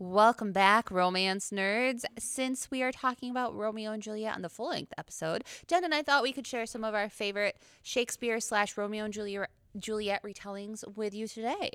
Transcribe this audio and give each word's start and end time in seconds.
Welcome 0.00 0.52
back, 0.52 0.92
romance 0.92 1.50
nerds. 1.50 2.04
Since 2.16 2.70
we 2.70 2.84
are 2.84 2.92
talking 2.92 3.32
about 3.32 3.56
Romeo 3.56 3.90
and 3.90 4.00
Juliet 4.00 4.36
on 4.36 4.42
the 4.42 4.48
full 4.48 4.68
length 4.68 4.92
episode, 4.96 5.42
Jen 5.66 5.82
and 5.82 5.92
I 5.92 6.02
thought 6.02 6.22
we 6.22 6.32
could 6.32 6.46
share 6.46 6.66
some 6.66 6.84
of 6.84 6.94
our 6.94 7.08
favorite 7.08 7.56
Shakespeare 7.82 8.38
slash 8.38 8.76
Romeo 8.76 9.04
and 9.04 9.12
Juliet. 9.12 9.50
Juliet 9.76 10.22
retellings 10.22 10.84
with 10.96 11.14
you 11.14 11.26
today. 11.26 11.70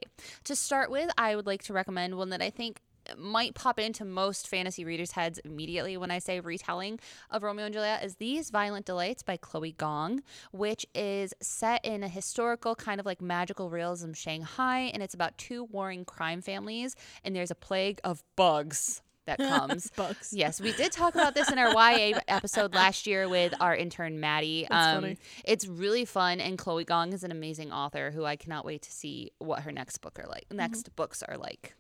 To 0.46 0.56
start 0.56 0.90
with, 0.90 1.12
I 1.18 1.36
would 1.36 1.46
like 1.46 1.64
to 1.64 1.74
recommend 1.74 2.16
one 2.16 2.30
that 2.30 2.42
I 2.42 2.50
think 2.50 2.82
might 3.18 3.56
pop 3.56 3.80
into 3.80 4.06
most 4.06 4.48
fantasy 4.48 4.86
readers' 4.86 5.12
heads 5.12 5.40
immediately 5.40 5.98
when 5.98 6.12
I 6.12 6.20
say 6.20 6.40
retelling 6.40 7.00
of 7.30 7.44
Romeo 7.44 7.66
and 7.66 7.74
Juliet 7.74 8.04
is 8.04 8.16
These 8.16 8.50
Violent 8.50 8.86
Delights 8.86 9.24
by 9.24 9.38
Chloe 9.38 9.74
Gong, 9.74 10.22
which 10.52 10.86
is 10.94 11.34
set 11.42 11.84
in 11.86 12.04
a 12.04 12.08
historical 12.08 12.76
kind 12.76 13.00
of 13.00 13.06
like 13.06 13.22
magical 13.22 13.70
realism 13.70 14.14
Shanghai, 14.14 14.92
and 14.94 15.02
it's 15.02 15.14
about 15.14 15.38
two 15.38 15.66
warring 15.66 16.06
crime 16.06 16.42
families, 16.42 16.96
and 17.24 17.36
there's 17.36 17.52
a 17.52 17.56
plague 17.56 18.00
of 18.04 18.24
bugs 18.36 19.02
that 19.26 19.38
comes. 19.50 19.90
Bugs. 19.96 20.34
Yes, 20.34 20.60
we 20.60 20.74
did 20.74 20.92
talk 20.92 21.16
about 21.16 21.34
this 21.36 21.52
in 21.52 21.58
our 21.58 21.72
YA 21.74 22.20
episode 22.28 22.74
last 22.74 23.08
year 23.08 23.28
with 23.28 23.54
our 23.60 23.76
intern 23.76 24.20
Maddie. 24.20 24.68
Um. 24.70 25.16
It's 25.46 25.68
really 25.68 26.06
fun, 26.06 26.40
and 26.40 26.58
Chloe 26.58 26.86
Gong 26.86 27.14
is 27.14 27.24
an 27.24 27.32
amazing 27.32 27.72
author 27.72 28.12
who 28.12 28.26
I 28.26 28.36
cannot 28.36 28.66
wait 28.66 28.82
to 28.84 28.92
see 28.92 29.32
what 29.40 29.62
her 29.62 29.72
next 29.72 30.00
book 30.00 30.20
are 30.20 30.28
like. 30.28 30.46
Next 30.52 30.96
books 30.96 31.24
are 31.24 31.38
like. 31.38 31.76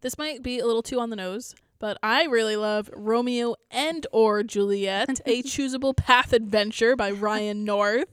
This 0.00 0.18
might 0.18 0.42
be 0.42 0.58
a 0.58 0.66
little 0.66 0.82
too 0.82 1.00
on 1.00 1.10
the 1.10 1.16
nose, 1.16 1.54
but 1.78 1.98
I 2.02 2.24
really 2.24 2.56
love 2.56 2.90
Romeo 2.94 3.56
and 3.70 4.06
or 4.12 4.42
Juliet, 4.42 5.20
a 5.26 5.42
choosable 5.44 5.96
path 5.96 6.32
adventure 6.32 6.96
by 6.96 7.10
Ryan 7.10 7.64
North. 7.64 8.08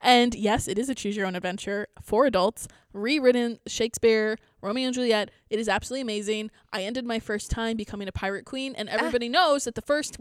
And 0.00 0.34
yes, 0.34 0.68
it 0.68 0.78
is 0.78 0.88
a 0.88 0.94
choose 0.94 1.16
your 1.16 1.26
own 1.26 1.36
adventure 1.36 1.88
for 2.02 2.26
adults, 2.26 2.68
rewritten 2.92 3.58
Shakespeare, 3.66 4.36
Romeo 4.60 4.86
and 4.86 4.94
Juliet. 4.94 5.30
It 5.50 5.58
is 5.58 5.68
absolutely 5.68 6.02
amazing. 6.02 6.50
I 6.72 6.82
ended 6.82 7.04
my 7.06 7.18
first 7.18 7.50
time 7.50 7.76
becoming 7.76 8.08
a 8.08 8.12
pirate 8.12 8.44
queen, 8.44 8.74
and 8.76 8.88
ah. 8.88 8.92
everybody 8.92 9.28
knows 9.28 9.64
that 9.64 9.74
the 9.74 9.82
first 9.82 10.18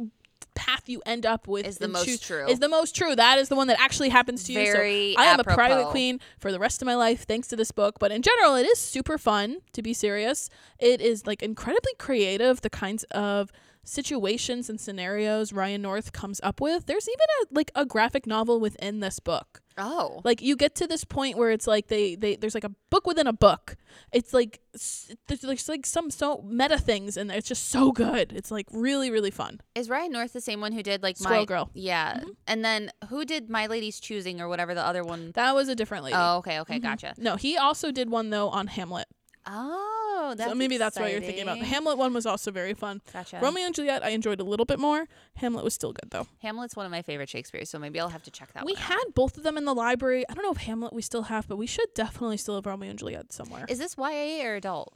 path 0.55 0.87
you 0.89 1.01
end 1.05 1.25
up 1.25 1.47
with 1.47 1.65
Is 1.65 1.77
the 1.77 1.87
most 1.87 2.05
choose- 2.05 2.19
true. 2.19 2.47
Is 2.47 2.59
the 2.59 2.69
most 2.69 2.95
true. 2.95 3.15
That 3.15 3.37
is 3.39 3.49
the 3.49 3.55
one 3.55 3.67
that 3.67 3.79
actually 3.79 4.09
happens 4.09 4.43
to 4.45 4.53
you. 4.53 4.71
So 4.71 4.79
I 4.79 5.25
am 5.25 5.39
a 5.39 5.43
private 5.43 5.87
queen 5.87 6.19
for 6.39 6.51
the 6.51 6.59
rest 6.59 6.81
of 6.81 6.85
my 6.85 6.95
life 6.95 7.25
thanks 7.25 7.47
to 7.49 7.55
this 7.55 7.71
book. 7.71 7.99
But 7.99 8.11
in 8.11 8.21
general, 8.21 8.55
it 8.55 8.65
is 8.65 8.79
super 8.79 9.17
fun 9.17 9.57
to 9.73 9.81
be 9.81 9.93
serious. 9.93 10.49
It 10.79 11.01
is 11.01 11.25
like 11.25 11.41
incredibly 11.41 11.93
creative, 11.97 12.61
the 12.61 12.69
kinds 12.69 13.03
of 13.11 13.51
situations 13.83 14.69
and 14.69 14.79
scenarios 14.79 15.51
Ryan 15.51 15.81
North 15.81 16.13
comes 16.13 16.39
up 16.43 16.61
with. 16.61 16.85
There's 16.85 17.07
even 17.07 17.25
a 17.41 17.55
like 17.55 17.71
a 17.75 17.85
graphic 17.85 18.27
novel 18.27 18.59
within 18.59 18.99
this 18.99 19.19
book. 19.19 19.60
Oh. 19.77 20.21
Like 20.23 20.41
you 20.41 20.55
get 20.55 20.75
to 20.75 20.87
this 20.87 21.03
point 21.03 21.37
where 21.37 21.51
it's 21.51 21.67
like 21.67 21.87
they 21.87 22.15
they 22.15 22.35
there's 22.35 22.53
like 22.55 22.63
a 22.63 22.71
book 22.89 23.07
within 23.07 23.27
a 23.27 23.33
book. 23.33 23.75
It's 24.11 24.33
like 24.33 24.59
s- 24.75 25.13
there's, 25.27 25.41
there's 25.41 25.69
like 25.69 25.85
some 25.85 26.09
so 26.11 26.41
meta 26.47 26.77
things 26.77 27.17
and 27.17 27.31
it's 27.31 27.47
just 27.47 27.69
so 27.69 27.91
good. 27.91 28.31
It's 28.33 28.51
like 28.51 28.67
really 28.71 29.09
really 29.11 29.31
fun. 29.31 29.61
Is 29.75 29.89
Ryan 29.89 30.11
North 30.11 30.33
the 30.33 30.41
same 30.41 30.61
one 30.61 30.71
who 30.71 30.83
did 30.83 31.01
like 31.03 31.17
Squirrel 31.17 31.39
my 31.41 31.45
Girl. 31.45 31.69
Yeah, 31.73 32.21
and 32.47 32.63
then 32.65 32.91
who 33.09 33.25
did 33.25 33.49
My 33.49 33.67
Lady's 33.67 33.99
Choosing 33.99 34.41
or 34.41 34.47
whatever 34.49 34.73
the 34.73 34.85
other 34.85 35.03
one? 35.03 35.31
That 35.33 35.55
was 35.55 35.69
a 35.69 35.75
different 35.75 36.03
lady. 36.03 36.15
Oh, 36.17 36.37
okay, 36.37 36.59
okay, 36.61 36.79
Mhm. 36.79 36.83
gotcha. 36.83 37.13
No, 37.17 37.35
he 37.35 37.57
also 37.57 37.91
did 37.91 38.09
one 38.09 38.29
though 38.29 38.49
on 38.49 38.67
Hamlet. 38.67 39.07
Oh, 39.45 40.33
that's 40.37 40.51
so 40.51 40.55
maybe 40.55 40.77
that's 40.77 40.99
what 40.99 41.11
you're 41.11 41.19
thinking 41.21 41.43
about. 41.43 41.59
The. 41.59 41.65
Hamlet 41.65 41.97
one 41.97 42.13
was 42.13 42.25
also 42.25 42.51
very 42.51 42.73
fun. 42.73 43.01
Gotcha. 43.11 43.39
Romeo 43.41 43.65
and 43.65 43.73
Juliet 43.75 44.03
I 44.03 44.09
enjoyed 44.09 44.39
a 44.39 44.43
little 44.43 44.65
bit 44.65 44.79
more. 44.79 45.07
Hamlet 45.37 45.63
was 45.63 45.73
still 45.73 45.93
good 45.93 46.11
though. 46.11 46.27
Hamlet's 46.39 46.75
one 46.75 46.85
of 46.85 46.91
my 46.91 47.01
favorite 47.01 47.29
Shakespeare, 47.29 47.65
so 47.65 47.79
maybe 47.79 47.99
I'll 47.99 48.09
have 48.09 48.23
to 48.23 48.31
check 48.31 48.53
that 48.53 48.65
we 48.65 48.73
one. 48.73 48.81
out. 48.81 48.87
had 48.89 49.03
both 49.15 49.37
of 49.37 49.43
them 49.43 49.57
in 49.57 49.65
the 49.65 49.73
library. 49.73 50.23
I 50.29 50.33
don't 50.33 50.43
know 50.43 50.51
if 50.51 50.57
Hamlet 50.57 50.93
we 50.93 51.01
still 51.01 51.23
have, 51.23 51.47
but 51.47 51.57
we 51.57 51.65
should 51.67 51.93
definitely 51.95 52.37
still 52.37 52.55
have 52.55 52.65
Romeo 52.65 52.89
and 52.91 52.99
Juliet 52.99 53.33
somewhere. 53.33 53.65
Is 53.67 53.79
this 53.79 53.95
YA 53.97 54.43
or 54.45 54.55
adult? 54.55 54.93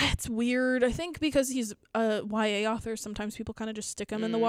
It's 0.00 0.28
weird. 0.28 0.84
I 0.84 0.92
think 0.92 1.18
because 1.18 1.48
he's 1.50 1.74
a 1.94 2.22
YA 2.24 2.70
author, 2.72 2.96
sometimes 2.96 3.36
people 3.36 3.52
kind 3.52 3.68
of 3.68 3.74
just 3.74 3.90
stick 3.90 4.10
him 4.10 4.22
in 4.22 4.30
the 4.32 4.38
YA. 4.38 4.44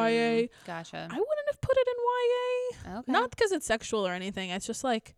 Mm, 0.46 0.50
Gotcha. 0.68 0.98
I 0.98 1.16
wouldn't 1.16 1.48
have 1.48 1.60
put 1.62 1.76
it 1.76 1.88
in 1.88 2.90
YA. 2.94 3.00
Okay. 3.00 3.12
Not 3.12 3.32
because 3.32 3.52
it's 3.52 3.66
sexual 3.66 4.06
or 4.08 4.14
anything. 4.14 4.52
It's 4.52 4.66
just 4.68 4.84
like 4.84 5.16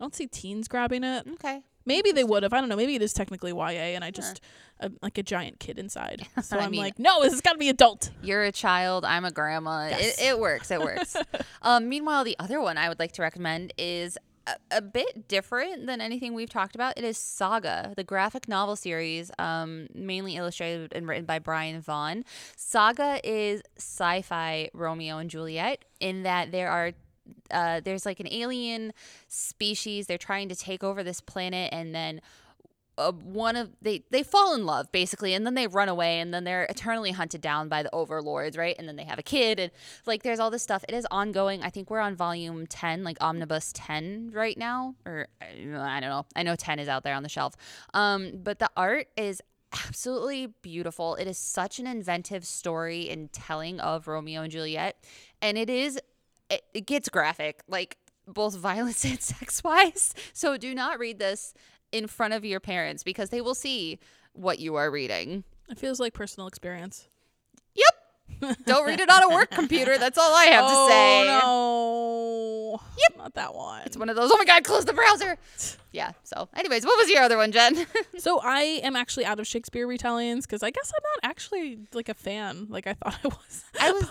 I 0.00 0.04
don't 0.04 0.14
see 0.14 0.26
teens 0.26 0.68
grabbing 0.68 1.04
it. 1.04 1.26
okay. 1.34 1.62
Maybe 1.86 2.12
they 2.12 2.24
would 2.24 2.42
have. 2.42 2.52
I 2.52 2.60
don't 2.60 2.68
know. 2.68 2.76
Maybe 2.76 2.94
it 2.94 3.02
is 3.02 3.12
technically 3.12 3.52
YA, 3.52 3.94
and 3.94 4.04
I 4.04 4.10
just 4.10 4.40
uh, 4.80 4.88
like 5.02 5.18
a 5.18 5.22
giant 5.22 5.60
kid 5.60 5.78
inside. 5.78 6.26
So 6.42 6.58
I'm 6.58 6.72
mean- 6.72 6.80
like, 6.80 6.98
no, 6.98 7.22
this 7.22 7.32
has 7.32 7.40
got 7.40 7.52
to 7.52 7.58
be 7.58 7.68
adult. 7.68 8.10
You're 8.22 8.44
a 8.44 8.52
child. 8.52 9.04
I'm 9.04 9.24
a 9.24 9.30
grandma. 9.30 9.88
Yes. 9.88 10.20
It, 10.20 10.26
it 10.26 10.38
works. 10.38 10.70
It 10.70 10.80
works. 10.80 11.16
um, 11.62 11.88
meanwhile, 11.88 12.22
the 12.22 12.36
other 12.38 12.60
one 12.60 12.76
I 12.76 12.88
would 12.88 12.98
like 12.98 13.12
to 13.12 13.22
recommend 13.22 13.72
is 13.78 14.18
a, 14.46 14.56
a 14.70 14.82
bit 14.82 15.28
different 15.28 15.86
than 15.86 16.00
anything 16.00 16.34
we've 16.34 16.50
talked 16.50 16.74
about. 16.74 16.98
It 16.98 17.04
is 17.04 17.16
Saga, 17.16 17.92
the 17.96 18.04
graphic 18.04 18.48
novel 18.48 18.76
series, 18.76 19.30
um, 19.38 19.88
mainly 19.94 20.36
illustrated 20.36 20.92
and 20.92 21.08
written 21.08 21.24
by 21.24 21.38
Brian 21.38 21.80
Vaughan. 21.80 22.24
Saga 22.56 23.20
is 23.24 23.62
sci-fi 23.76 24.70
Romeo 24.74 25.18
and 25.18 25.30
Juliet 25.30 25.84
in 26.00 26.24
that 26.24 26.52
there 26.52 26.70
are 26.70 26.92
uh, 27.50 27.80
there's 27.84 28.06
like 28.06 28.20
an 28.20 28.28
alien 28.30 28.92
species. 29.28 30.06
They're 30.06 30.18
trying 30.18 30.48
to 30.48 30.56
take 30.56 30.82
over 30.84 31.02
this 31.02 31.20
planet, 31.20 31.70
and 31.72 31.94
then 31.94 32.20
uh, 32.96 33.12
one 33.12 33.56
of 33.56 33.70
they 33.82 34.04
they 34.10 34.22
fall 34.22 34.54
in 34.54 34.66
love 34.66 34.90
basically, 34.92 35.34
and 35.34 35.44
then 35.44 35.54
they 35.54 35.66
run 35.66 35.88
away, 35.88 36.20
and 36.20 36.32
then 36.32 36.44
they're 36.44 36.64
eternally 36.64 37.10
hunted 37.10 37.40
down 37.40 37.68
by 37.68 37.82
the 37.82 37.92
overlords, 37.94 38.56
right? 38.56 38.76
And 38.78 38.86
then 38.88 38.96
they 38.96 39.04
have 39.04 39.18
a 39.18 39.22
kid, 39.22 39.58
and 39.58 39.72
like 40.06 40.22
there's 40.22 40.38
all 40.38 40.50
this 40.50 40.62
stuff. 40.62 40.84
It 40.88 40.94
is 40.94 41.06
ongoing. 41.10 41.62
I 41.62 41.70
think 41.70 41.90
we're 41.90 42.00
on 42.00 42.14
volume 42.14 42.66
ten, 42.66 43.04
like 43.04 43.16
omnibus 43.20 43.72
ten 43.74 44.30
right 44.32 44.56
now, 44.56 44.94
or 45.04 45.26
uh, 45.42 45.80
I 45.80 46.00
don't 46.00 46.10
know. 46.10 46.26
I 46.36 46.42
know 46.42 46.56
ten 46.56 46.78
is 46.78 46.88
out 46.88 47.02
there 47.02 47.14
on 47.14 47.22
the 47.22 47.28
shelf. 47.28 47.54
Um, 47.92 48.40
but 48.42 48.58
the 48.58 48.70
art 48.76 49.08
is 49.16 49.42
absolutely 49.88 50.46
beautiful. 50.62 51.16
It 51.16 51.26
is 51.26 51.36
such 51.36 51.80
an 51.80 51.86
inventive 51.86 52.44
story 52.46 53.08
in 53.08 53.28
telling 53.28 53.80
of 53.80 54.06
Romeo 54.06 54.42
and 54.42 54.52
Juliet, 54.52 55.02
and 55.42 55.58
it 55.58 55.68
is 55.68 55.98
it, 56.54 56.62
it 56.72 56.86
gets 56.86 57.08
graphic, 57.08 57.62
like 57.68 57.96
both 58.26 58.56
violence 58.56 59.04
and 59.04 59.20
sex 59.20 59.62
wise. 59.62 60.14
So 60.32 60.56
do 60.56 60.74
not 60.74 60.98
read 60.98 61.18
this 61.18 61.54
in 61.92 62.06
front 62.06 62.34
of 62.34 62.44
your 62.44 62.60
parents 62.60 63.02
because 63.02 63.30
they 63.30 63.40
will 63.40 63.54
see 63.54 63.98
what 64.32 64.58
you 64.58 64.74
are 64.76 64.90
reading. 64.90 65.44
It 65.68 65.78
feels 65.78 66.00
like 66.00 66.12
personal 66.12 66.46
experience. 66.46 67.08
Yep. 67.74 68.56
Don't 68.66 68.86
read 68.86 69.00
it 69.00 69.10
on 69.10 69.22
a 69.22 69.28
work 69.34 69.50
computer. 69.50 69.96
That's 69.98 70.18
all 70.18 70.34
I 70.34 70.44
have 70.46 70.64
oh, 70.68 70.86
to 70.86 70.92
say. 70.92 71.26
no. 71.26 72.80
Yep. 72.98 73.18
Not 73.18 73.34
that 73.34 73.54
one. 73.54 73.82
It's 73.86 73.96
one 73.96 74.08
of 74.08 74.16
those, 74.16 74.30
oh 74.32 74.36
my 74.38 74.44
God, 74.44 74.64
close 74.64 74.84
the 74.84 74.92
browser. 74.92 75.36
Yeah. 75.94 76.10
So, 76.24 76.48
anyways, 76.56 76.84
what 76.84 76.98
was 76.98 77.08
your 77.08 77.22
other 77.22 77.36
one, 77.36 77.52
Jen? 77.52 77.86
so 78.18 78.40
I 78.42 78.62
am 78.82 78.96
actually 78.96 79.26
out 79.26 79.38
of 79.38 79.46
Shakespeare 79.46 79.86
retellings 79.86 80.42
because 80.42 80.64
I 80.64 80.70
guess 80.72 80.92
I'm 80.92 81.02
not 81.04 81.30
actually 81.30 81.78
like 81.92 82.08
a 82.08 82.14
fan 82.14 82.66
like 82.68 82.88
I 82.88 82.94
thought 82.94 83.16
I 83.24 83.28
was. 83.28 83.64
I 83.80 83.92
was 83.92 84.10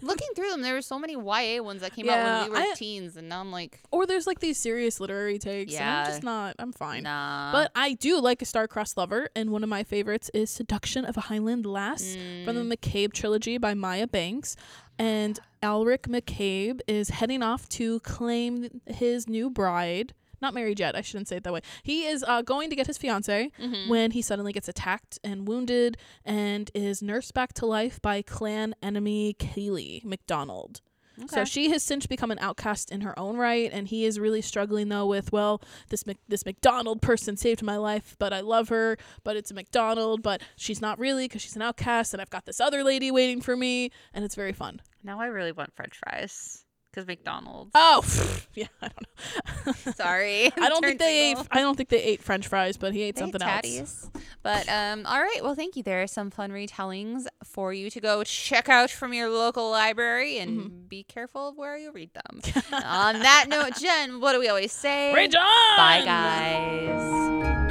looking 0.00 0.28
through 0.36 0.50
them. 0.50 0.62
There 0.62 0.74
were 0.74 0.80
so 0.80 0.96
many 0.96 1.14
YA 1.14 1.60
ones 1.60 1.80
that 1.80 1.92
came 1.92 2.08
out 2.08 2.22
when 2.22 2.44
we 2.44 2.56
were 2.56 2.62
I- 2.70 2.74
teens, 2.76 3.16
and 3.16 3.28
now 3.28 3.40
I'm 3.40 3.50
like, 3.50 3.80
or 3.90 4.06
there's 4.06 4.28
like 4.28 4.38
these 4.38 4.58
serious 4.58 5.00
literary 5.00 5.40
takes. 5.40 5.74
and 5.74 5.84
I'm 5.84 6.06
just 6.06 6.22
not. 6.22 6.54
I'm 6.60 6.70
fine. 6.70 7.02
nah. 7.02 7.50
But 7.50 7.72
I 7.74 7.94
do 7.94 8.20
like 8.20 8.40
a 8.40 8.44
star-crossed 8.44 8.96
lover, 8.96 9.28
and 9.34 9.50
one 9.50 9.64
of 9.64 9.68
my 9.68 9.82
favorites 9.82 10.30
is 10.34 10.50
"Seduction 10.50 11.04
of 11.04 11.16
a 11.16 11.22
Highland 11.22 11.66
Lass" 11.66 12.14
from 12.44 12.54
Mm. 12.54 12.68
the 12.68 12.76
McCabe 12.76 13.12
trilogy 13.12 13.58
by 13.58 13.74
Maya 13.74 14.06
Banks. 14.06 14.54
And 15.00 15.40
Alaric 15.64 16.02
McCabe 16.02 16.80
is 16.86 17.08
heading 17.10 17.42
off 17.42 17.68
to 17.70 17.98
claim 18.00 18.80
his 18.86 19.26
new 19.28 19.50
bride. 19.50 20.14
Not 20.42 20.52
married 20.52 20.78
yet. 20.78 20.94
I 20.94 21.00
shouldn't 21.00 21.28
say 21.28 21.36
it 21.36 21.44
that 21.44 21.52
way. 21.54 21.62
He 21.82 22.04
is 22.04 22.22
uh, 22.28 22.42
going 22.42 22.68
to 22.70 22.76
get 22.76 22.86
his 22.86 22.98
fiance 22.98 23.50
Mhm. 23.58 23.88
when 23.88 24.10
he 24.10 24.20
suddenly 24.20 24.52
gets 24.52 24.68
attacked 24.68 25.18
and 25.24 25.48
wounded, 25.48 25.96
and 26.24 26.70
is 26.74 27.00
nursed 27.00 27.32
back 27.32 27.54
to 27.54 27.66
life 27.66 28.00
by 28.02 28.20
clan 28.20 28.74
enemy 28.82 29.34
Kaylee 29.38 30.04
McDonald. 30.04 30.82
So 31.28 31.44
she 31.44 31.70
has 31.70 31.84
since 31.84 32.06
become 32.08 32.32
an 32.32 32.40
outcast 32.40 32.90
in 32.90 33.02
her 33.02 33.16
own 33.16 33.36
right, 33.36 33.70
and 33.72 33.86
he 33.86 34.04
is 34.04 34.18
really 34.18 34.42
struggling 34.42 34.88
though 34.88 35.06
with 35.06 35.30
well, 35.30 35.62
this 35.88 36.04
Mc- 36.06 36.18
this 36.28 36.44
McDonald 36.44 37.00
person 37.00 37.36
saved 37.36 37.62
my 37.62 37.76
life, 37.76 38.16
but 38.18 38.32
I 38.32 38.40
love 38.40 38.68
her, 38.68 38.98
but 39.22 39.36
it's 39.36 39.52
a 39.52 39.54
McDonald, 39.54 40.22
but 40.24 40.42
she's 40.56 40.80
not 40.80 40.98
really 40.98 41.26
because 41.26 41.40
she's 41.40 41.54
an 41.56 41.62
outcast, 41.62 42.12
and 42.14 42.20
I've 42.20 42.30
got 42.30 42.46
this 42.46 42.60
other 42.60 42.82
lady 42.82 43.12
waiting 43.12 43.40
for 43.40 43.56
me, 43.56 43.92
and 44.12 44.24
it's 44.24 44.34
very 44.34 44.52
fun. 44.52 44.82
Now 45.04 45.20
I 45.20 45.26
really 45.26 45.52
want 45.52 45.74
French 45.76 45.96
fries 45.98 46.64
because 46.90 47.06
McDonald's. 47.06 47.72
Oh, 47.74 48.02
yeah, 48.54 48.66
I 48.80 48.88
don't 48.88 49.66
know. 49.86 49.92
Sorry. 49.96 50.46
I 50.60 50.68
don't 50.68 50.80
think 50.84 50.98
they 51.00 51.32
ate. 51.32 51.38
I 51.50 51.60
don't 51.60 51.76
think 51.76 51.88
they 51.88 52.02
ate 52.02 52.22
French 52.22 52.46
fries, 52.48 52.76
but 52.76 52.92
he 52.94 53.02
ate 53.02 53.16
They 53.16 53.20
something 53.20 53.40
tatties. 53.40 53.80
else. 53.80 54.10
But 54.42 54.68
um, 54.68 55.04
all 55.06 55.20
right. 55.20 55.40
Well, 55.42 55.54
thank 55.56 55.74
you. 55.76 55.82
There 55.82 56.02
are 56.02 56.06
some 56.06 56.30
fun 56.30 56.50
retellings 56.52 57.26
for 57.42 57.72
you 57.72 57.90
to 57.90 58.00
go 58.00 58.22
check 58.24 58.68
out 58.68 58.90
from 58.90 59.12
your 59.12 59.28
local 59.28 59.70
library, 59.70 60.38
and 60.38 60.60
Mm-hmm. 60.60 60.86
be 60.88 61.02
careful 61.04 61.48
of 61.48 61.56
where 61.56 61.76
you 61.76 61.90
read 61.92 62.10
them. 62.14 62.40
On 62.72 63.18
that 63.20 63.46
note, 63.48 63.72
Jen, 63.80 64.20
what 64.20 64.32
do 64.32 64.38
we 64.38 64.48
always 64.48 64.72
say? 64.72 65.12
Rage 65.12 65.34
on! 65.34 65.76
Bye, 65.76 66.02
guys. 66.04 67.63